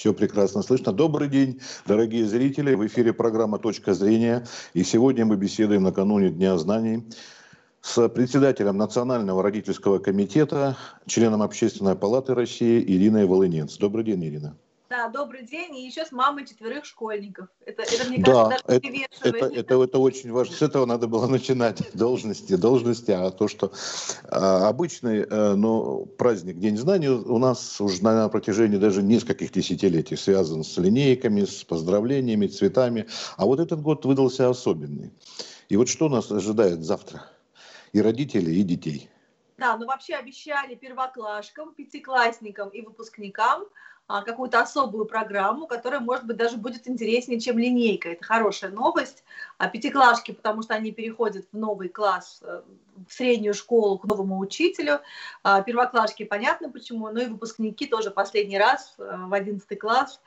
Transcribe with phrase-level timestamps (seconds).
[0.00, 0.94] Все прекрасно слышно.
[0.94, 2.74] Добрый день, дорогие зрители.
[2.74, 4.46] В эфире программа «Точка зрения».
[4.72, 7.04] И сегодня мы беседуем накануне Дня знаний
[7.82, 13.76] с председателем Национального родительского комитета, членом Общественной палаты России Ириной Волынец.
[13.76, 14.56] Добрый день, Ирина.
[14.90, 15.76] Да, добрый день.
[15.76, 17.46] И еще с мамой четверых школьников.
[17.64, 18.90] Это, это мне кажется, да, даже
[19.22, 20.56] это, это, это, это очень важно.
[20.56, 21.80] С этого надо было начинать.
[21.94, 23.12] Должности, должности.
[23.12, 23.72] А то, что
[24.24, 30.16] а, обычный а, ну, праздник День знаний у нас уже на протяжении даже нескольких десятилетий
[30.16, 33.06] связан с линейками, с поздравлениями, цветами.
[33.36, 35.12] А вот этот год выдался особенный.
[35.68, 37.30] И вот что нас ожидает завтра?
[37.92, 39.08] И родителей, и детей.
[39.56, 43.66] Да, ну вообще обещали первоклашкам, пятиклассникам и выпускникам
[44.22, 48.10] какую-то особую программу, которая, может быть, даже будет интереснее, чем линейка.
[48.10, 49.22] Это хорошая новость.
[49.58, 52.62] А пятиклашки, потому что они переходят в новый класс, э,
[53.08, 55.00] в среднюю школу к новому учителю.
[55.42, 60.20] А первоклашки, понятно почему, но и выпускники тоже последний раз э, в одиннадцатый класс.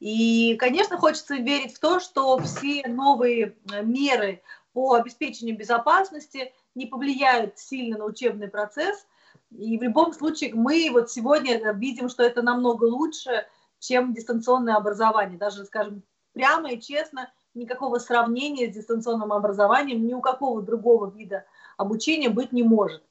[0.00, 6.86] И, конечно, хочется верить в то, что все новые э, меры по обеспечению безопасности не
[6.86, 9.06] повлияют сильно на учебный процесс,
[9.50, 13.46] и в любом случае мы вот сегодня видим, что это намного лучше,
[13.78, 15.38] чем дистанционное образование.
[15.38, 21.44] Даже, скажем, прямо и честно, никакого сравнения с дистанционным образованием ни у какого другого вида
[21.76, 23.02] обучения быть не может.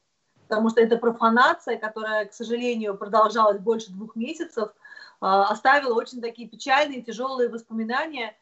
[0.47, 4.69] Потому что эта профанация, которая, к сожалению, продолжалась больше двух месяцев,
[5.21, 8.35] а, оставила очень такие печальные, тяжелые воспоминания.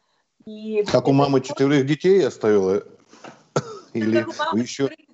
[0.46, 2.82] И как у мамы четверых детей оставила?
[3.92, 4.24] Или
[4.54, 5.07] еще как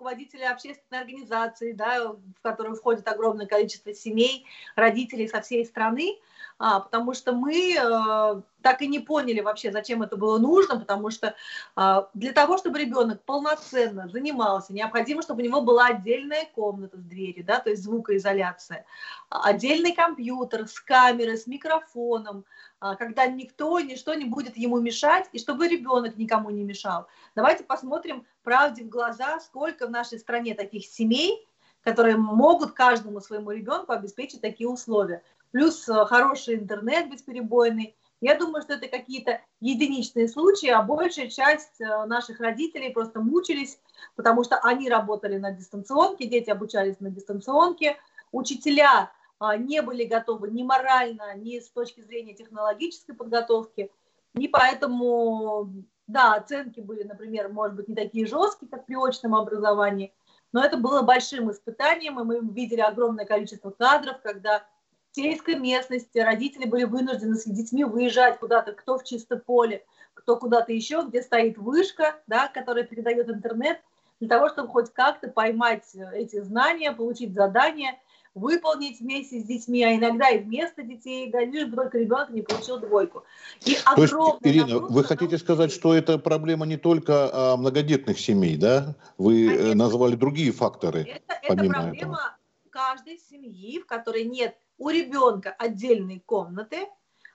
[0.00, 6.18] у руководителя общественной организации, да, в которую входит огромное количество семей, родителей со всей страны,
[6.58, 11.10] а, потому что мы э, так и не поняли вообще, зачем это было нужно, потому
[11.10, 11.34] что
[11.76, 17.02] э, для того, чтобы ребенок полноценно занимался, необходимо, чтобы у него была отдельная комната с
[17.02, 18.84] дверью, да, то есть звукоизоляция,
[19.28, 22.44] отдельный компьютер с камерой, с микрофоном,
[22.80, 27.06] э, когда никто, ничто не будет ему мешать, и чтобы ребенок никому не мешал.
[27.34, 31.46] Давайте посмотрим правде в глаза, сколько в нашей стране таких семей,
[31.82, 35.22] которые могут каждому своему ребенку обеспечить такие условия.
[35.50, 37.96] Плюс э, хороший интернет бесперебойный.
[38.20, 43.78] Я думаю, что это какие-то единичные случаи, а большая часть э, наших родителей просто мучились,
[44.14, 47.96] потому что они работали на дистанционке, дети обучались на дистанционке,
[48.30, 49.10] учителя
[49.40, 53.90] а, не были готовы ни морально, ни с точки зрения технологической подготовки,
[54.34, 55.72] и поэтому,
[56.10, 60.12] да, оценки были, например, может быть, не такие жесткие, как при очном образовании,
[60.52, 64.64] но это было большим испытанием, и мы видели огромное количество кадров, когда
[65.12, 69.84] сельской местности, родители были вынуждены с детьми выезжать куда-то, кто в чисто поле,
[70.14, 73.80] кто куда-то еще, где стоит вышка, да, которая передает интернет,
[74.20, 77.98] для того, чтобы хоть как-то поймать эти знания, получить задания,
[78.34, 82.42] выполнить вместе с детьми, а иногда и вместо детей, да, лишь бы только ребенок не
[82.42, 83.24] получил двойку.
[83.64, 88.56] И То есть, Ирина, вы хотите сказать, что это проблема не только а, многодетных семей,
[88.56, 88.94] да?
[89.18, 89.74] Вы э, Конечно.
[89.74, 91.00] назвали другие факторы.
[91.00, 92.36] Это, это проблема этого.
[92.70, 96.88] каждой семьи, в которой нет у ребенка отдельной комнаты,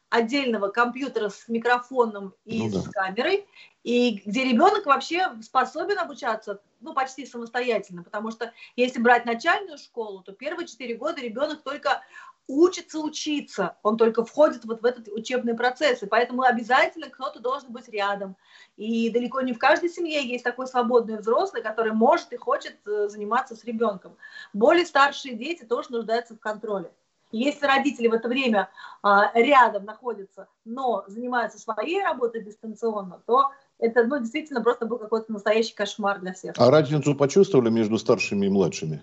[0.10, 2.82] отдельного компьютера с микрофоном и ну, да.
[2.82, 3.48] с камерой,
[3.84, 10.22] и где ребенок вообще способен обучаться ну, почти самостоятельно, потому что если брать начальную школу,
[10.22, 12.02] то первые четыре года ребенок только
[12.48, 17.72] учится учиться, он только входит вот в этот учебный процесс, и поэтому обязательно кто-то должен
[17.72, 18.36] быть рядом.
[18.78, 23.08] И далеко не в каждой семье есть такой свободный взрослый, который может и хочет э,
[23.08, 24.16] заниматься с ребенком.
[24.54, 26.92] Более старшие дети тоже нуждаются в контроле.
[27.38, 28.70] Если родители в это время
[29.04, 35.34] а, рядом находятся, но занимаются своей работой дистанционно, то это ну, действительно просто был какой-то
[35.34, 36.56] настоящий кошмар для всех.
[36.58, 39.02] А разницу почувствовали между старшими и младшими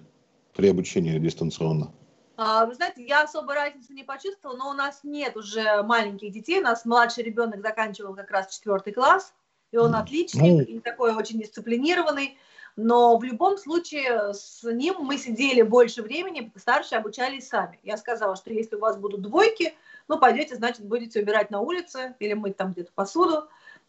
[0.56, 1.92] при обучении дистанционно?
[2.38, 6.60] А, вы знаете, я особо разницы не почувствовала, но у нас нет уже маленьких детей.
[6.60, 9.34] У нас младший ребенок заканчивал как раз четвертый класс,
[9.72, 10.60] и он отличный, ну...
[10.60, 12.38] и такой очень дисциплинированный
[12.76, 17.78] но в любом случае с ним мы сидели больше времени, старшие обучались сами.
[17.82, 19.74] Я сказала, что если у вас будут двойки,
[20.08, 23.48] ну, пойдете, значит, будете убирать на улице или мыть там где-то посуду,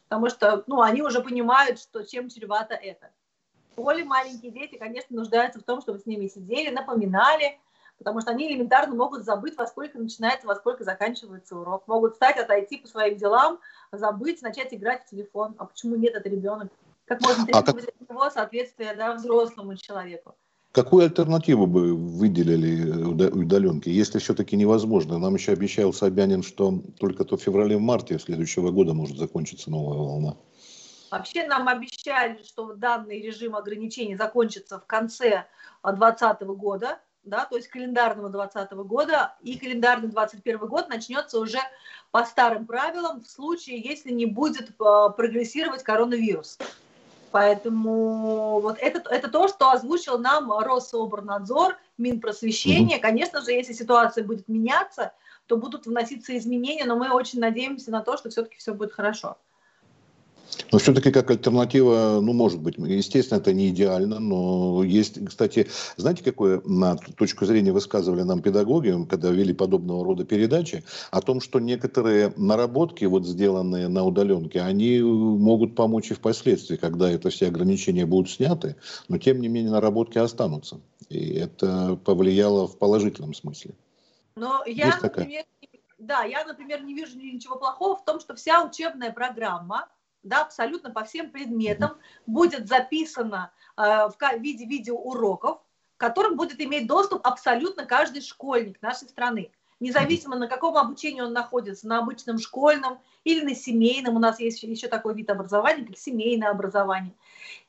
[0.10, 3.10] потому что, ну, они уже понимают, что чем чревато это.
[3.78, 7.60] Более маленькие дети, конечно, нуждаются в том, чтобы с ними сидели, напоминали,
[8.04, 11.88] потому что они элементарно могут забыть, во сколько начинается, во сколько заканчивается урок.
[11.88, 13.60] Могут встать, отойти по своим делам,
[13.94, 15.56] забыть, начать играть в телефон.
[15.58, 16.68] А почему нет, это ребенок?
[17.06, 17.84] Как можно требовать а как...
[18.02, 20.36] от него соответствия да, взрослому человеку?
[20.74, 25.18] Какую альтернативу бы выделили удаленке, если все-таки невозможно?
[25.18, 30.36] Нам еще обещал Собянин, что только то в феврале-марте следующего года может закончиться новая волна.
[31.12, 35.46] Вообще нам обещали, что данный режим ограничений закончится в конце
[35.84, 41.60] 2020 года, да, то есть календарного 2020 года, и календарный 2021 год начнется уже
[42.12, 46.58] по старым правилам в случае, если не будет э, прогрессировать коронавирус.
[47.31, 52.98] Поэтому вот это, это то, что озвучил нам Рособорнадзор, Минпросвещение.
[52.98, 53.02] Угу.
[53.02, 55.14] Конечно же, если ситуация будет меняться,
[55.48, 59.38] то будут вноситься изменения, но мы очень надеемся на то, что все-таки все будет хорошо.
[60.72, 65.68] Но все-таки как альтернатива, ну, может быть, естественно, это не идеально, но есть, кстати,
[65.98, 71.42] знаете, какое на точку зрения высказывали нам педагоги, когда вели подобного рода передачи, о том,
[71.42, 77.48] что некоторые наработки, вот сделанные на удаленке, они могут помочь и впоследствии, когда это все
[77.48, 78.76] ограничения будут сняты,
[79.08, 80.80] но тем не менее наработки останутся.
[81.10, 83.72] И это повлияло в положительном смысле.
[84.36, 85.72] Но я, Есть например, такая?
[86.00, 89.88] да, я, например, не вижу ничего плохого в том, что вся учебная программа,
[90.24, 95.60] да, абсолютно по всем предметам будет записана э, в виде видеоуроков,
[95.98, 99.52] к которым будет иметь доступ абсолютно каждый школьник нашей страны.
[99.80, 104.16] Независимо на каком обучении он находится, на обычном школьном или на семейном.
[104.16, 107.14] У нас есть еще такой вид образования, как семейное образование.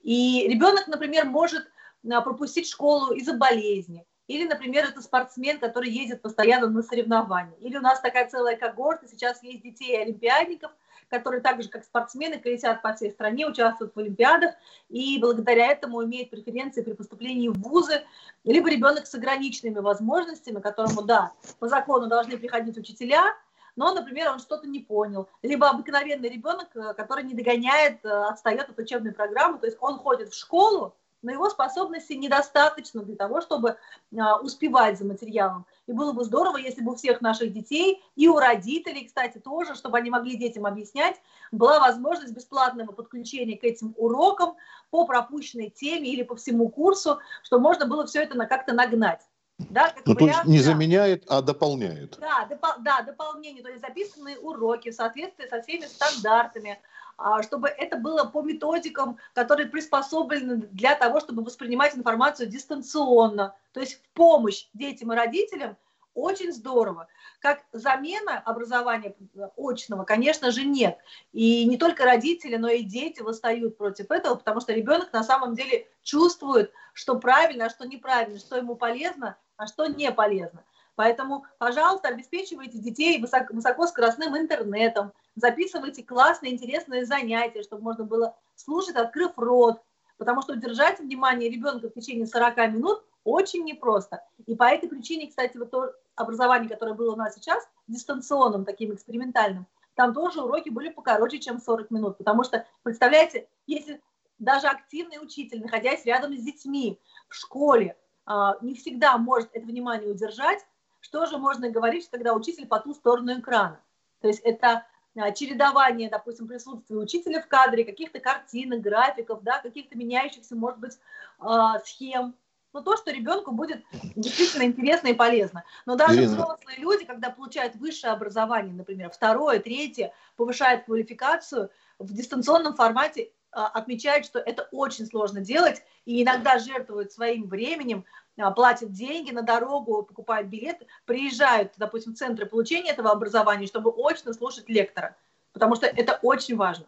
[0.02, 1.64] И ребенок, например, может
[2.04, 4.06] э, пропустить школу из-за болезни.
[4.26, 7.56] Или, например, это спортсмен, который ездит постоянно на соревнования.
[7.58, 10.70] Или у нас такая целая когорта, сейчас есть детей-олимпиадников–
[11.08, 14.54] которые так же, как спортсмены, колесят по всей стране, участвуют в Олимпиадах
[14.88, 18.02] и благодаря этому имеют преференции при поступлении в вузы,
[18.44, 23.34] либо ребенок с ограниченными возможностями, которому, да, по закону должны приходить учителя,
[23.76, 25.28] но, например, он что-то не понял.
[25.42, 29.98] Либо обыкновенный ребенок, э, который не догоняет, э, отстает от учебной программы, то есть он
[29.98, 33.76] ходит в школу, но его способности недостаточно для того, чтобы
[34.16, 35.66] а, успевать за материалом.
[35.86, 39.74] И было бы здорово, если бы у всех наших детей и у родителей, кстати, тоже,
[39.74, 44.54] чтобы они могли детям объяснять, была возможность бесплатного подключения к этим урокам
[44.90, 49.22] по пропущенной теме или по всему курсу, что можно было все это как-то нагнать.
[49.58, 50.64] Да, как ну, вариант, то есть не да.
[50.64, 52.18] заменяет, а дополняет.
[52.18, 56.80] Да, допол- да, дополнение, то есть записанные уроки в соответствии со всеми стандартами,
[57.16, 63.80] а, чтобы это было по методикам, которые приспособлены для того, чтобы воспринимать информацию дистанционно, то
[63.80, 65.76] есть в помощь детям и родителям,
[66.14, 67.08] очень здорово.
[67.40, 69.14] Как замена образования
[69.56, 70.98] очного, конечно же, нет.
[71.32, 75.54] И не только родители, но и дети восстают против этого, потому что ребенок на самом
[75.54, 80.64] деле чувствует, что правильно, а что неправильно, что ему полезно, а что не полезно.
[80.96, 89.32] Поэтому, пожалуйста, обеспечивайте детей высокоскоростным интернетом, записывайте классные, интересные занятия, чтобы можно было слушать, открыв
[89.36, 89.82] рот,
[90.18, 94.22] потому что удержать внимание ребенка в течение 40 минут очень непросто.
[94.46, 98.94] И по этой причине, кстати, вот то образование, которое было у нас сейчас, дистанционным, таким
[98.94, 104.02] экспериментальным, там тоже уроки были покороче, чем 40 минут, потому что, представляете, если
[104.38, 107.96] даже активный учитель, находясь рядом с детьми в школе,
[108.26, 110.64] а, не всегда может это внимание удержать,
[111.00, 113.80] что же можно говорить, когда учитель по ту сторону экрана?
[114.20, 119.96] То есть это а, чередование, допустим, присутствия учителя в кадре, каких-то картинок, графиков, да, каких-то
[119.96, 120.98] меняющихся, может быть,
[121.38, 122.34] а, схем.
[122.74, 123.84] Но то, что ребенку будет
[124.16, 125.62] действительно интересно и полезно.
[125.86, 126.32] Но даже Ирина.
[126.32, 133.68] взрослые люди, когда получают высшее образование, например, второе, третье, повышают квалификацию, в дистанционном формате а,
[133.68, 138.04] отмечают, что это очень сложно делать, и иногда жертвуют своим временем,
[138.36, 143.92] а, платят деньги на дорогу, покупают билеты, приезжают, допустим, в центры получения этого образования, чтобы
[143.96, 145.16] очно слушать лектора,
[145.52, 146.86] потому что это очень важно.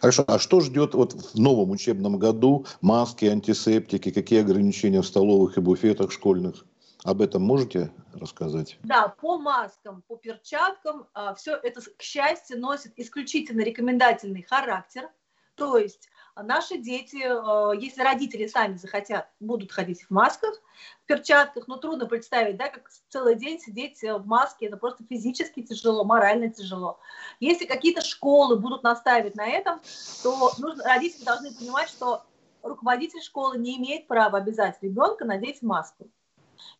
[0.00, 2.66] Хорошо, а что ждет вот в новом учебном году?
[2.80, 6.64] Маски, антисептики, какие ограничения в столовых и буфетах школьных?
[7.04, 8.78] Об этом можете рассказать?
[8.82, 15.08] Да, по маскам, по перчаткам, а, все это, к счастью, носит исключительно рекомендательный характер.
[15.54, 16.08] То есть
[16.42, 20.54] наши дети, э, если родители сами захотят, будут ходить в масках,
[21.02, 25.62] в перчатках, но трудно представить, да, как целый день сидеть в маске, это просто физически
[25.62, 27.00] тяжело, морально тяжело.
[27.40, 29.80] Если какие-то школы будут настаивать на этом,
[30.22, 32.24] то нужно, родители должны понимать, что
[32.62, 36.08] руководитель школы не имеет права обязать ребенка надеть маску.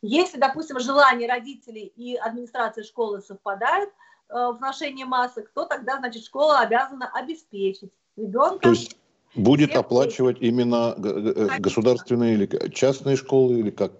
[0.03, 6.25] Если, допустим, желания родителей и администрации школы совпадают э, в ношении масок, то тогда, значит,
[6.25, 8.59] школа обязана обеспечить ребенка.
[8.61, 8.97] То есть
[9.37, 11.59] будет Всех оплачивать именно Конечно.
[11.59, 13.93] государственные или частные школы, или как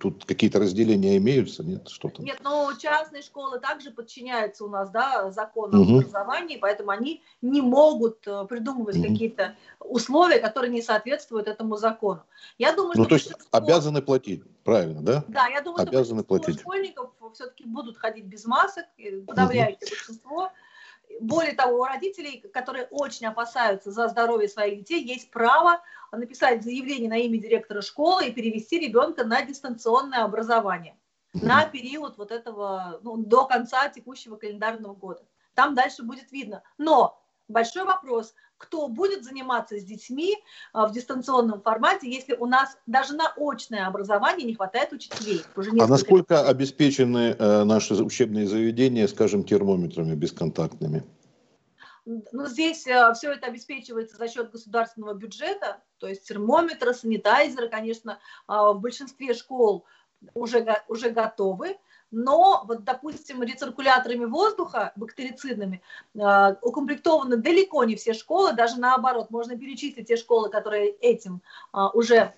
[0.00, 2.22] тут какие-то разделения имеются, нет, что-то?
[2.22, 5.98] Нет, но частные школы также подчиняются у нас, да, законам угу.
[5.98, 9.06] образования, поэтому они не могут э, придумывать угу.
[9.06, 12.22] какие-то условия, которые не соответствуют этому закону.
[12.58, 13.58] Я думаю, ну, что то есть большинство...
[13.58, 15.24] обязаны платить, правильно, да?
[15.28, 16.60] Да, я думаю, обязаны что платить.
[16.60, 18.86] школьников все-таки будут ходить без масок,
[19.26, 19.90] подавляющее угу.
[19.90, 20.50] большинство
[21.20, 27.08] более того, у родителей, которые очень опасаются за здоровье своих детей, есть право написать заявление
[27.08, 30.96] на имя директора школы и перевести ребенка на дистанционное образование
[31.32, 35.24] на период вот этого, ну, до конца текущего календарного года.
[35.54, 36.62] Там дальше будет видно.
[36.78, 40.36] Но большой вопрос, кто будет заниматься с детьми
[40.72, 45.42] а, в дистанционном формате, если у нас даже на очное образование не хватает учителей.
[45.56, 46.48] Уже а насколько лет.
[46.48, 51.04] обеспечены э, наши учебные заведения, скажем, термометрами бесконтактными?
[52.04, 58.18] Ну, здесь э, все это обеспечивается за счет государственного бюджета, то есть термометры, санитайзеры, конечно,
[58.48, 59.86] э, в большинстве школ
[60.34, 61.76] уже, уже готовы
[62.10, 65.82] но вот, допустим, рециркуляторами воздуха, бактерицидными,
[66.14, 71.78] э, укомплектованы далеко не все школы, даже наоборот, можно перечислить те школы, которые этим э,
[71.94, 72.32] уже э,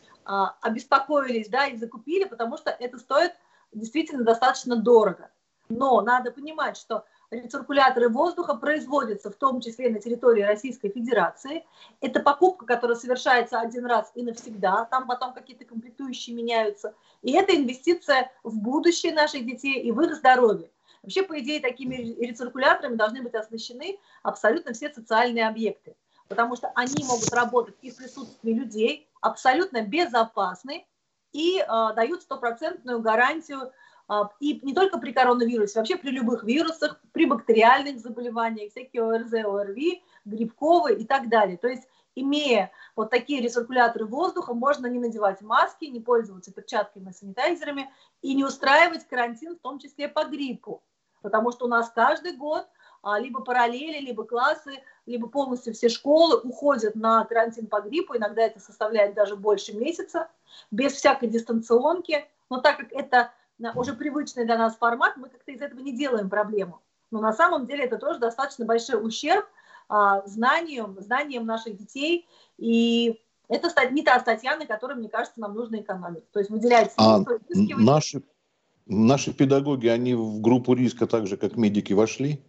[0.61, 3.33] обеспокоились, да, и закупили, потому что это стоит
[3.73, 5.31] действительно достаточно дорого.
[5.69, 11.65] Но надо понимать, что рециркуляторы воздуха производятся в том числе на территории Российской Федерации.
[12.01, 16.95] Это покупка, которая совершается один раз и навсегда, там потом какие-то комплектующие меняются.
[17.23, 20.71] И это инвестиция в будущее наших детей и в их здоровье.
[21.03, 25.97] Вообще, по идее, такими рециркуляторами должны быть оснащены абсолютно все социальные объекты,
[26.29, 30.87] потому что они могут работать и в присутствии людей, абсолютно безопасны
[31.33, 31.65] и э,
[31.97, 33.73] дают стопроцентную гарантию
[34.41, 40.03] и не только при коронавирусе, вообще при любых вирусах, при бактериальных заболеваниях, всякие ОРЗ, ОРВИ,
[40.25, 41.57] грибковые и так далее.
[41.57, 47.13] То есть имея вот такие рециркуляторы воздуха, можно не надевать маски, не пользоваться перчатками и
[47.13, 47.91] санитайзерами
[48.21, 50.83] и не устраивать карантин, в том числе по гриппу.
[51.23, 52.67] Потому что у нас каждый год
[53.03, 58.43] а, либо параллели, либо классы, либо полностью все школы уходят на карантин по гриппу, иногда
[58.43, 60.29] это составляет даже больше месяца,
[60.71, 62.27] без всякой дистанционки.
[62.51, 63.33] Но так как это
[63.75, 66.83] уже привычный для нас формат, мы как-то из этого не делаем проблему.
[67.11, 69.47] Но на самом деле это тоже достаточно большой ущерб
[69.89, 72.27] а, знаниям, знаниям наших детей.
[72.57, 76.31] И это не та статья, на которой, мне кажется, нам нужно экономить.
[76.31, 78.23] То есть выделять а наши,
[78.87, 82.43] наши педагоги, они в группу риска так же, как медики, вошли?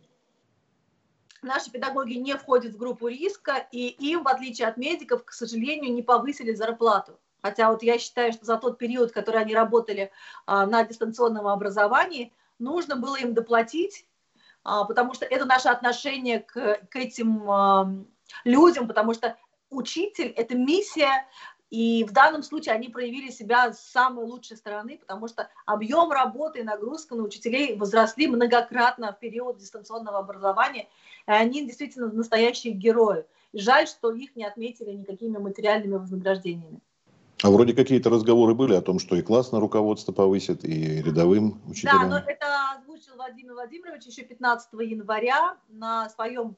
[1.41, 5.93] Наши педагоги не входят в группу риска, и им, в отличие от медиков, к сожалению,
[5.93, 7.19] не повысили зарплату.
[7.43, 10.11] Хотя вот я считаю, что за тот период, который они работали
[10.45, 14.07] а, на дистанционном образовании, нужно было им доплатить,
[14.63, 17.93] а, потому что это наше отношение к, к этим а,
[18.45, 19.35] людям, потому что
[19.69, 21.27] учитель– это миссия,
[21.69, 26.59] и в данном случае они проявили себя с самой лучшей стороны, потому что объем работы
[26.59, 30.87] и нагрузка на учителей возросли многократно в период дистанционного образования,
[31.27, 33.25] и они действительно настоящие герои.
[33.51, 36.79] И жаль, что их не отметили никакими материальными вознаграждениями.
[37.43, 42.09] А вроде какие-то разговоры были о том, что и классное руководство повысит, и рядовым учителям.
[42.09, 42.45] Да, но это
[42.77, 46.55] озвучил Владимир Владимирович еще 15 января на своем,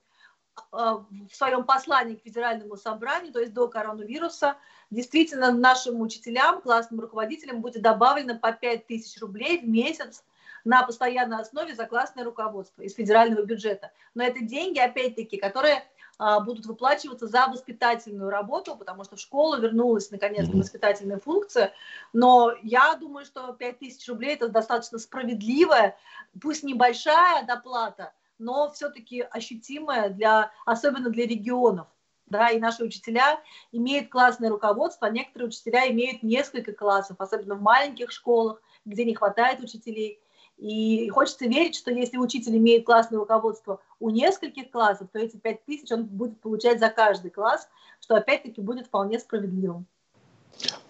[0.71, 4.57] э, в своем послании к федеральному собранию, то есть до коронавируса.
[4.91, 10.23] Действительно, нашим учителям, классным руководителям будет добавлено по 5 тысяч рублей в месяц
[10.65, 13.91] на постоянной основе за классное руководство из федерального бюджета.
[14.13, 15.81] Но это деньги, опять-таки, которые а,
[16.17, 21.73] будут выплачиваться за воспитательную работу, потому что в школу вернулась наконец-то воспитательная функция.
[22.13, 25.97] Но я думаю, что 5000 рублей это достаточно справедливая,
[26.41, 31.87] пусть небольшая доплата, но все-таки ощутимая, для, особенно для регионов.
[32.27, 33.39] Да, и наши учителя
[33.71, 39.13] имеют классное руководство, а некоторые учителя имеют несколько классов, особенно в маленьких школах, где не
[39.13, 40.19] хватает учителей.
[40.57, 45.65] И хочется верить, что если учитель имеет классное руководство у нескольких классов, то эти 5
[45.65, 47.69] тысяч он будет получать за каждый класс,
[47.99, 49.85] что опять-таки будет вполне справедливым.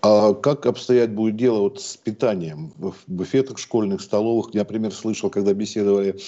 [0.01, 4.53] А как обстоять будет дело вот с питанием в буфетах, школьных, столовых?
[4.53, 6.19] Я, например, слышал, когда беседовали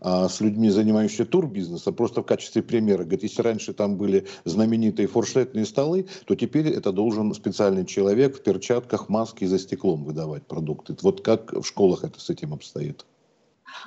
[0.00, 3.04] а, с людьми, занимающимися турбизнесом, просто в качестве примера.
[3.04, 8.42] Говорит, если раньше там были знаменитые фуршетные столы, то теперь это должен специальный человек в
[8.42, 10.94] перчатках, маске и за стеклом выдавать продукты.
[11.00, 13.06] Вот как в школах это с этим обстоит?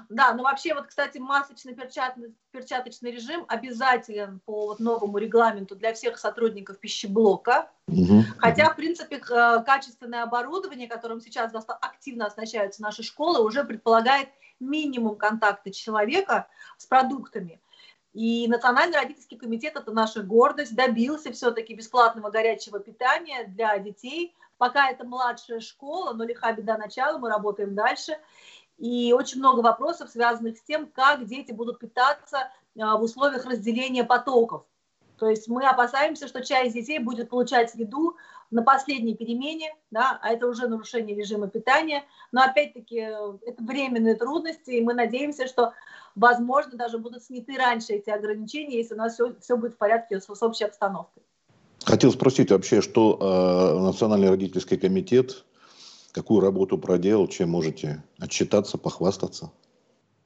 [0.10, 5.94] Да, но вообще вот, кстати, масочный перчаточный, перчаточный режим обязателен по вот новому регламенту для
[5.94, 7.70] всех сотрудников пищеблока.
[7.88, 8.24] Угу.
[8.40, 15.72] Хотя, в принципе, качественное оборудование, которым сейчас активно оснащаются наши школы, уже предполагает минимум контакта
[15.72, 17.60] человека с продуктами.
[18.14, 24.34] И Национальный родительский комитет, это наша гордость, добился все-таки бесплатного горячего питания для детей.
[24.58, 28.18] Пока это младшая школа, но лиха беда начала, мы работаем дальше
[28.78, 34.04] и очень много вопросов, связанных с тем, как дети будут питаться а, в условиях разделения
[34.04, 34.66] потоков.
[35.18, 38.18] То есть мы опасаемся, что часть детей будет получать еду
[38.52, 42.04] на последней перемене, да, а это уже нарушение режима питания.
[42.32, 45.74] Но опять-таки это временные трудности, и мы надеемся, что,
[46.16, 50.20] возможно, даже будут сняты раньше эти ограничения, если у нас все, все будет в порядке
[50.20, 51.24] с, с общей обстановкой.
[51.86, 55.46] Хотел спросить вообще, что э, Национальный родительский комитет,
[56.16, 59.52] какую работу проделал, чем можете отчитаться, похвастаться?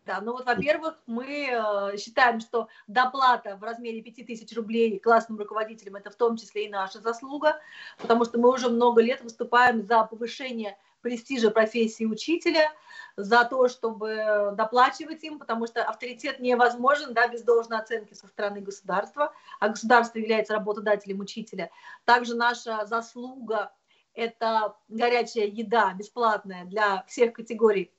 [0.06, 5.96] Да, ну вот, во-первых, мы э, считаем, что доплата в размере 5000 рублей классным руководителям–
[5.98, 7.60] это в том числе и наша заслуга,
[7.98, 12.72] потому что мы уже много лет выступаем за повышение престижа профессии учителя,
[13.18, 18.62] за то, чтобы доплачивать им, потому что авторитет невозможен да, без должной оценки со стороны
[18.62, 21.72] государства, а государство является работодателем учителя.
[22.06, 23.72] Также наша заслуга–
[24.20, 27.92] это горячая еда бесплатная для всех категорий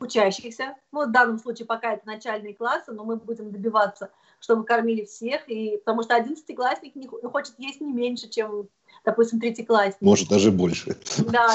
[0.00, 0.76] учащихся.
[0.92, 5.48] Ну, в данном случае пока это начальные классы, но мы будем добиваться, чтобы кормили всех,
[5.48, 8.68] и, потому что одиннадцатиклассник не хочет есть не меньше, чем,
[9.04, 10.00] допустим, третьеклассник.
[10.00, 10.96] Может, даже больше.
[11.18, 11.54] Да,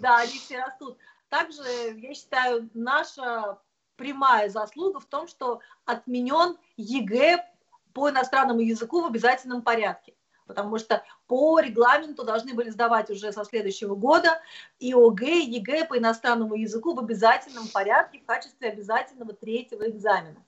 [0.00, 0.96] да, они все растут.
[1.28, 1.62] Также,
[1.96, 3.58] я считаю, наша
[3.96, 7.44] прямая заслуга в том, что отменен ЕГЭ
[7.92, 10.14] по иностранному языку в обязательном порядке
[10.46, 14.40] потому что по регламенту должны были сдавать уже со следующего года
[14.78, 20.42] и ОГЭ, и ЕГЭ по иностранному языку в обязательном порядке в качестве обязательного третьего экзамена.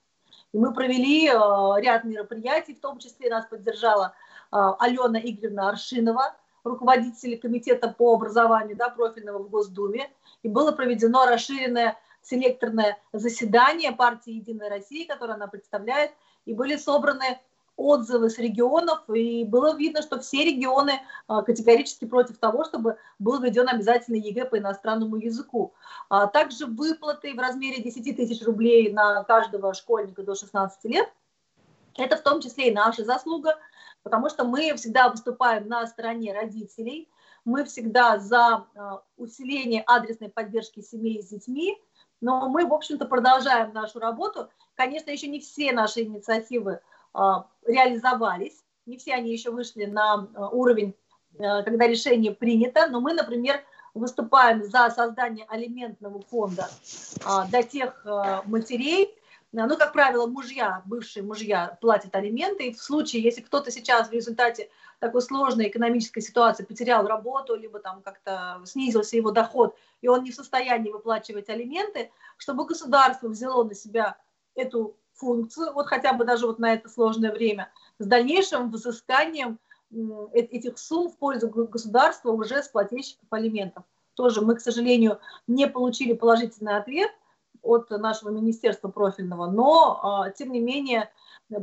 [0.53, 4.15] И мы провели э, ряд мероприятий, в том числе нас поддержала
[4.53, 10.11] э, Алена Игоревна Аршинова, руководитель комитета по образованию да, профильного в Госдуме,
[10.43, 16.11] и было проведено расширенное селекторное заседание партии «Единая Россия», которое она представляет,
[16.45, 17.39] и были собраны
[17.77, 23.41] отзывы с регионов, и было видно, что все регионы а, категорически против того, чтобы был
[23.41, 25.75] введен обязательный ЕГЭ по иностранному языку.
[26.09, 31.09] А также выплаты в размере 10 тысяч рублей на каждого школьника до 16 лет.
[31.97, 33.59] Это в том числе и наша заслуга,
[34.03, 37.09] потому что мы всегда выступаем на стороне родителей,
[37.45, 41.79] мы всегда за а, усиление адресной поддержки семей с детьми,
[42.21, 44.49] но мы, в общем-то, продолжаем нашу работу.
[44.75, 46.81] Конечно, еще не все наши инициативы
[47.67, 48.65] реализовались.
[48.87, 50.95] Не все они еще вышли на а, уровень,
[51.39, 53.63] а, когда решение принято, но мы, например,
[53.95, 56.69] выступаем за создание алиментного фонда
[57.49, 58.05] для тех
[58.45, 59.17] матерей,
[59.53, 64.13] ну, как правило, мужья, бывшие мужья платят алименты, и в случае, если кто-то сейчас в
[64.13, 70.25] результате такой сложной экономической ситуации потерял работу, либо там как-то снизился его доход, и он
[70.25, 74.19] не в состоянии выплачивать алименты, чтобы государство взяло на себя
[74.55, 79.59] эту функцию, вот хотя бы даже вот на это сложное время, с дальнейшим взысканием
[80.33, 83.85] этих сумм в пользу государства уже с плательщиков алиментов.
[84.15, 87.11] Тоже мы, к сожалению, не получили положительный ответ
[87.63, 91.11] от нашего министерства профильного, но, а, тем не менее,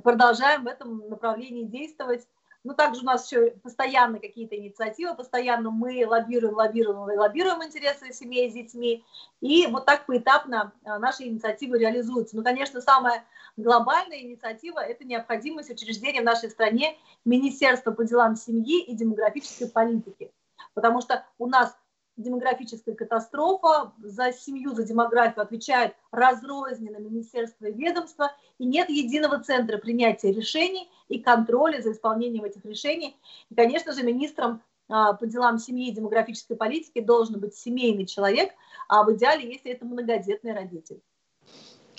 [0.03, 2.27] продолжаем в этом направлении действовать
[2.63, 8.49] ну, также у нас еще постоянно какие-то инициативы, постоянно мы лоббируем, лоббируем лоббируем интересы семей
[8.49, 9.03] с детьми.
[9.41, 12.37] И вот так поэтапно а, наши инициативы реализуются.
[12.37, 13.25] Ну, конечно, самая
[13.57, 20.31] глобальная инициатива– это необходимость учреждения в нашей стране Министерства по делам семьи и демографической политики.
[20.73, 21.77] Потому что у нас
[22.17, 29.77] демографическая катастрофа, за семью, за демографию отвечает разрозненное министерство и ведомство, и нет единого центра
[29.77, 33.17] принятия решений и контроля за исполнением этих решений.
[33.49, 38.51] И, конечно же, министром а, по делам семьи и демографической политики должен быть семейный человек,
[38.87, 41.01] а в идеале, если это многодетный родитель.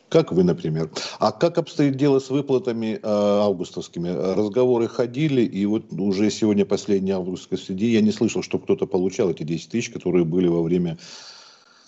[0.08, 0.90] Как вы, например.
[1.18, 4.08] А как обстоит дело с выплатами э, августовскими?
[4.08, 9.30] Разговоры ходили, и вот уже сегодня последний августовский среди я не слышал, что кто-то получал
[9.30, 10.98] эти 10 тысяч, которые были во время,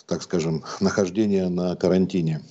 [0.07, 2.43] так скажем, нахождения на карантине.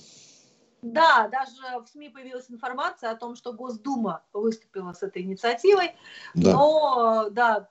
[0.82, 5.92] Да, даже в СМИ появилась информация о том, что Госдума выступила с этой инициативой,
[6.34, 6.52] да.
[6.52, 7.68] но да,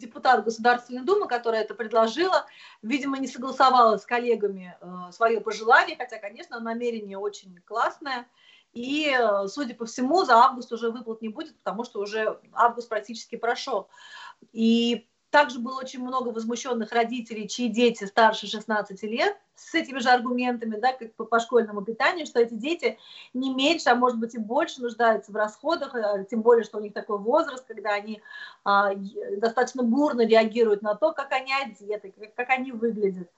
[0.00, 2.46] депутат Государственной Думы, которая это предложила,
[2.82, 8.26] видимо, не согласовала с коллегами э, свое пожелание, хотя, конечно, намерение очень классное.
[8.72, 12.88] И, э, судя по всему, за август уже выплат не будет, потому что уже август
[12.88, 13.88] практически прошел.
[14.52, 20.08] И также было очень много возмущенных родителей, чьи дети старше 16 лет, с этими же
[20.08, 22.98] аргументами, да, как по, по школьному питанию, что эти дети
[23.34, 26.80] не меньше, а может быть и больше нуждаются в расходах, э, тем более, что у
[26.80, 28.22] них такой возраст, когда они
[28.64, 28.92] а,
[29.36, 33.28] достаточно бурно реагируют на то, как они одеты, как, как они выглядят.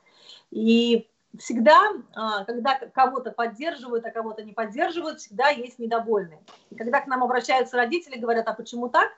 [0.50, 1.08] И
[1.38, 1.80] всегда,
[2.14, 6.40] а, когда кого-то поддерживают, а кого-то не поддерживают, всегда есть недовольные.
[6.70, 9.10] И когда к нам обращаются родители, говорят, а почему так?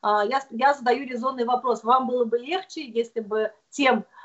[0.00, 1.84] А, я, я задаю резонный вопрос.
[1.84, 4.17] Вам было бы легче, если бы тем, а,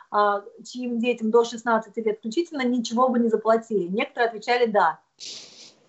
[0.63, 3.87] чьим детям до 16 лет включительно, ничего бы не заплатили?
[3.87, 4.99] Некоторые отвечали «да».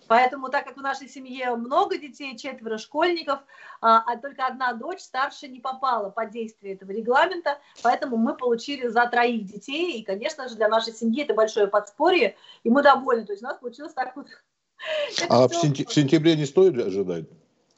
[0.06, 3.40] Поэтому, так как в нашей семье много детей, четверо школьников,
[3.80, 8.88] а, а только одна дочь старше не попала под действие этого регламента, поэтому мы получили
[8.88, 13.24] за троих детей, и, конечно же, для нашей семьи это большое подспорье, и мы довольны.
[13.24, 14.26] То есть у нас получилось так вот.
[15.30, 17.24] А в сентябре не стоит ожидать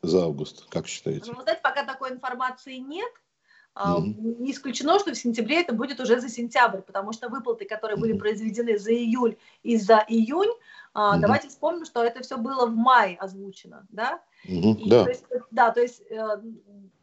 [0.02, 1.30] за август, как считаете?
[1.32, 3.12] Ну, знаете, пока такой информации нет,
[3.76, 4.38] Mm-hmm.
[4.38, 8.14] Не исключено, что в сентябре это будет уже за сентябрь, потому что выплаты, которые были
[8.14, 10.50] произведены за июль и за июнь,
[10.94, 11.18] mm-hmm.
[11.18, 14.20] давайте вспомним, что это все было в мае озвучено, да?
[14.46, 14.74] Mm-hmm.
[14.76, 15.04] И, да.
[15.04, 16.38] То есть, да, то есть, э,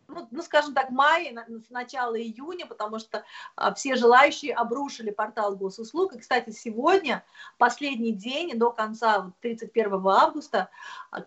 [0.08, 3.24] ну, ну, скажем так, мае, с начала июня, потому что
[3.56, 6.16] а, все желающие обрушили портал госуслуг.
[6.16, 7.24] И, кстати, сегодня,
[7.58, 10.70] последний день до конца 31 августа,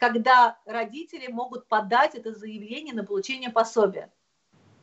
[0.00, 4.10] когда родители могут подать это заявление на получение пособия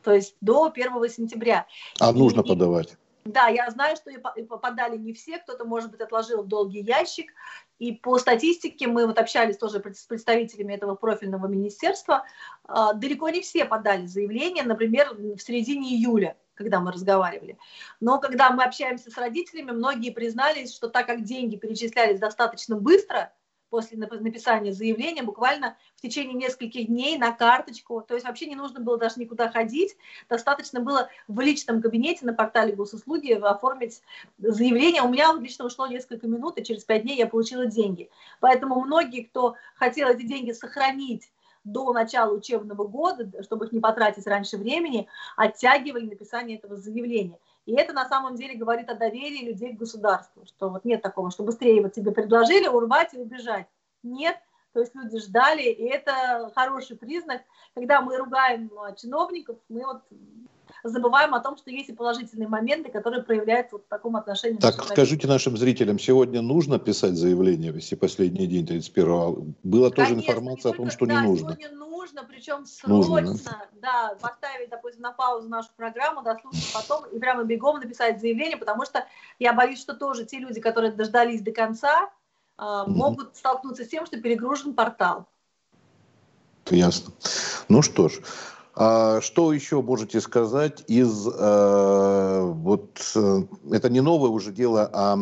[0.04, 1.66] то есть до 1 сентября.
[1.98, 2.96] А и, нужно подавать?
[3.24, 7.32] Да, я знаю, что и подали не все, кто-то, может быть, отложил в долгий ящик.
[7.78, 12.24] И по статистике мы вот общались тоже с представителями этого профильного министерства.
[12.64, 17.58] А, далеко не все подали заявление, например, в середине июля когда мы разговаривали.
[17.98, 23.32] Но когда мы общаемся с родителями, многие признались, что так как деньги перечислялись достаточно быстро,
[23.74, 28.02] после написания заявления буквально в течение нескольких дней на карточку.
[28.06, 29.96] То есть вообще не нужно было даже никуда ходить.
[30.28, 34.00] Достаточно было в личном кабинете на портале госуслуги оформить
[34.38, 35.02] заявление.
[35.02, 38.10] У меня лично ушло несколько минут, и через пять дней я получила деньги.
[38.38, 41.32] Поэтому многие, кто хотел эти деньги сохранить
[41.64, 47.40] до начала учебного года, чтобы их не потратить раньше времени, оттягивали написание этого заявления.
[47.66, 51.30] И это на самом деле говорит о доверии людей к государству, что вот нет такого,
[51.30, 53.66] что быстрее вот тебе предложили урвать и убежать.
[54.02, 54.36] Нет,
[54.74, 57.42] то есть люди ждали, и это хороший признак.
[57.74, 60.02] Когда мы ругаем а, чиновников, мы вот
[60.88, 64.58] забываем о том, что есть и положительные моменты, которые проявляются вот в таком отношении.
[64.58, 70.14] Так, скажите нашим зрителям, сегодня нужно писать заявление, если последний день 31 Была Конечно, тоже
[70.14, 71.56] информация о том, что да, не нужно.
[71.58, 73.68] Сегодня нужно, причем срочно, нужно, да?
[73.80, 78.84] да, поставить, допустим, на паузу нашу программу, дослушать потом и прямо бегом написать заявление, потому
[78.84, 79.06] что
[79.38, 82.10] я боюсь, что тоже те люди, которые дождались до конца,
[82.58, 85.26] mm могут столкнуться с тем, что перегружен портал.
[86.70, 87.12] Ясно.
[87.68, 88.20] Ну что ж,
[88.76, 95.18] а что еще можете сказать из э, вот э, это не новое уже дело, а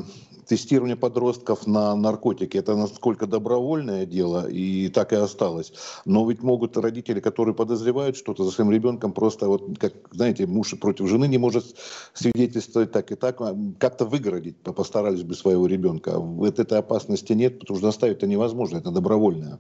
[0.46, 5.72] тестирование подростков на наркотики, это насколько добровольное дело, и так и осталось.
[6.04, 10.74] Но ведь могут родители, которые подозревают что-то за своим ребенком, просто вот, как, знаете, муж
[10.80, 11.76] против жены не может
[12.12, 16.18] свидетельствовать так и так, а как-то выгородить, постарались бы своего ребенка.
[16.18, 19.58] Вот этой опасности нет, потому что заставить это невозможно, это добровольное.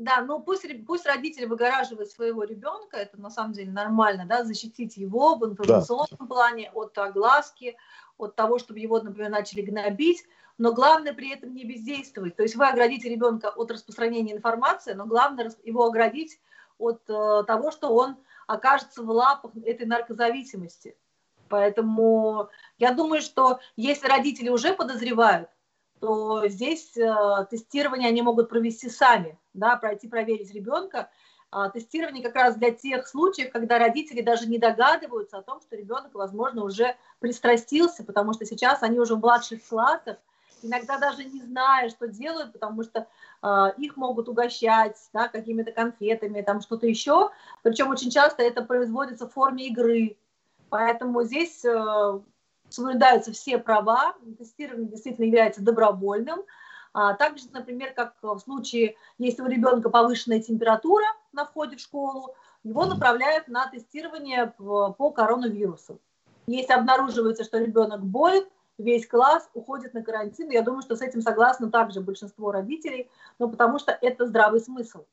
[0.00, 4.96] Да, ну пусть, пусть родители выгораживают своего ребенка, это на самом деле нормально, да, защитить
[4.96, 6.24] его в информационном да.
[6.24, 7.76] плане от огласки,
[8.16, 10.24] от того, чтобы его, например, начали гнобить,
[10.56, 12.34] но главное при этом не бездействовать.
[12.34, 16.40] То есть вы оградите ребенка от распространения информации, но главное его оградить
[16.78, 20.96] от э, того, что он окажется в лапах этой наркозависимости.
[21.50, 25.50] Поэтому я думаю, что если родители уже подозревают,
[26.00, 31.10] то здесь э, тестирование они могут провести сами, да, пройти проверить ребенка,
[31.52, 35.76] а, тестирование как раз для тех случаев, когда родители даже не догадываются о том, что
[35.76, 40.16] ребенок, возможно, уже пристрастился, потому что сейчас они уже в младших классах,
[40.62, 43.08] иногда даже не зная, что делают, потому что
[43.42, 47.30] э, их могут угощать да, какими-то конфетами, там что-то еще.
[47.62, 50.16] Причем очень часто это производится в форме игры.
[50.68, 52.20] Поэтому здесь э,
[52.70, 56.40] соблюдаются все права, тестирование действительно является добровольным,
[56.92, 62.34] а также, например, как в случае, если у ребенка повышенная температура на входе в школу,
[62.64, 66.00] его направляют на тестирование по коронавирусу.
[66.46, 68.44] Если обнаруживается, что ребенок болен,
[68.76, 70.50] весь класс уходит на карантин.
[70.50, 75.04] Я думаю, что с этим согласно также большинство родителей, но потому что это здравый смысл.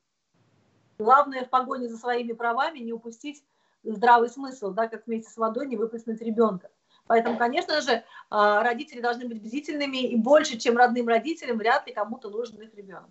[0.98, 3.44] Главное в погоне за своими правами не упустить
[3.84, 6.70] здравый смысл, да, как вместе с водой не выплеснуть ребенка.
[7.08, 11.94] Поэтому, конечно же, а, родители должны быть бдительными, и больше, чем родным родителям, вряд ли
[11.94, 13.10] кому-то нужен их ребенок.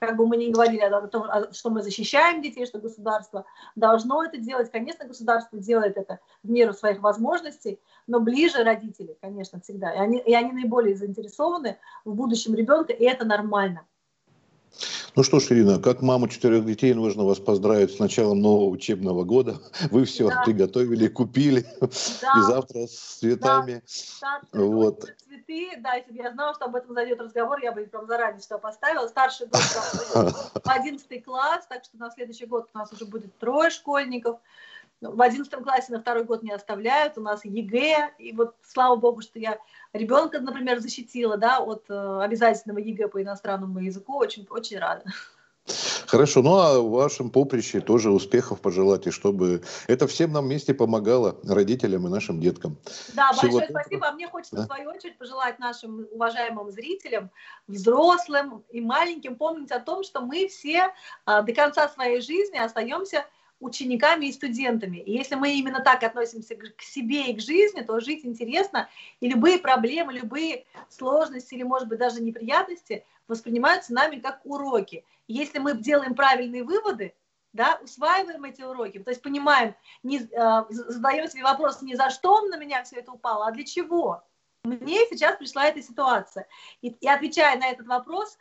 [0.00, 3.44] Как бы мы ни говорили о том, что мы защищаем детей, что государство
[3.76, 4.68] должно это делать.
[4.72, 9.92] Конечно, государство делает это в меру своих возможностей, но ближе родители, конечно, всегда.
[9.94, 13.86] И они, и они наиболее заинтересованы в будущем ребенка, и это нормально.
[15.14, 19.24] Ну что ж, Ирина, как мама четырех детей, нужно вас поздравить с началом нового учебного
[19.24, 19.60] года.
[19.90, 20.42] Вы все да.
[20.44, 21.66] приготовили, купили.
[21.80, 22.32] Да.
[22.38, 23.82] И завтра с цветами.
[24.20, 24.40] Да.
[24.52, 25.04] Вот.
[25.26, 28.40] Цветы, да, если бы я знала, что об этом зайдет разговор, я бы прям заранее
[28.40, 29.06] что поставила.
[29.08, 33.70] Старший год в 11 класс, так что на следующий год у нас уже будет трое
[33.70, 34.38] школьников.
[35.02, 39.20] В одиннадцатом классе на второй год не оставляют, у нас ЕГЭ, и вот слава богу,
[39.20, 39.58] что я
[39.92, 45.04] ребенка, например, защитила, да, от э, обязательного ЕГЭ по иностранному языку, очень, очень рада.
[46.06, 50.74] Хорошо, ну а в вашем поприще тоже успехов пожелать, и чтобы это всем нам вместе
[50.74, 52.76] помогало, родителям и нашим деткам.
[53.14, 53.80] Да, Всего большое доброго.
[53.80, 54.08] спасибо.
[54.08, 54.62] А мне хочется да?
[54.62, 57.30] в свою очередь пожелать нашим уважаемым зрителям,
[57.68, 60.92] взрослым и маленьким помнить о том, что мы все
[61.24, 63.24] а, до конца своей жизни остаемся
[63.62, 64.98] учениками и студентами.
[64.98, 68.88] И если мы именно так относимся к себе и к жизни, то жить интересно,
[69.20, 75.04] и любые проблемы, любые сложности или, может быть, даже неприятности воспринимаются нами как уроки.
[75.28, 77.14] И если мы делаем правильные выводы,
[77.52, 82.40] да, усваиваем эти уроки, то есть понимаем, не, э, задаем себе вопрос, не за что
[82.46, 84.24] на меня все это упало, а для чего.
[84.64, 86.46] Мне сейчас пришла эта ситуация.
[86.82, 88.38] И, и отвечая на этот вопрос,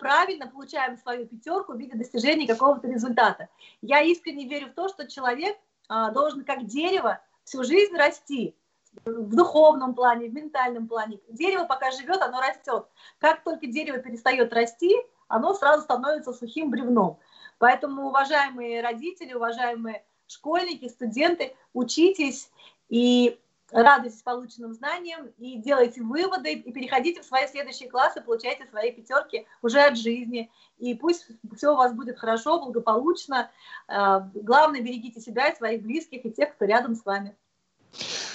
[0.00, 3.48] правильно получаем свою пятерку в виде достижения какого-то результата.
[3.80, 5.56] Я искренне верю в то, что человек
[5.88, 8.56] а, должен как дерево всю жизнь расти
[9.04, 11.20] в духовном плане, в ментальном плане.
[11.28, 12.86] Дерево пока живет, оно растет.
[13.18, 14.94] Как только дерево перестает расти,
[15.28, 17.18] оно сразу становится сухим бревном.
[17.58, 22.50] Поэтому, уважаемые родители, уважаемые школьники, студенты, учитесь
[22.88, 23.38] и
[23.70, 29.46] радуйтесь полученным знаниям и делайте выводы, и переходите в свои следующие классы, получайте свои пятерки
[29.62, 30.50] уже от жизни.
[30.78, 31.26] И пусть
[31.56, 33.50] все у вас будет хорошо, благополучно.
[33.86, 37.36] А, главное, берегите себя и своих близких, и тех, кто рядом с вами.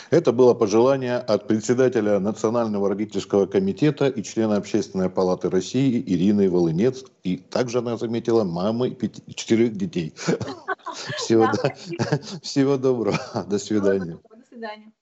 [0.09, 7.03] Это было пожелание от председателя Национального родительского комитета и члена Общественной палаты России Ирины Волынец.
[7.23, 10.13] И также она заметила мамы пяти, четырех детей.
[12.43, 13.17] Всего доброго.
[13.47, 14.19] До свидания.
[14.29, 14.93] До свидания.